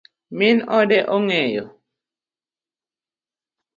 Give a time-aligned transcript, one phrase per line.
[0.37, 1.63] Min ode ong'eyo?